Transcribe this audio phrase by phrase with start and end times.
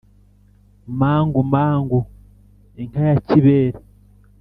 [0.99, 1.99] mangu mangu
[2.81, 3.77] inka ya kibere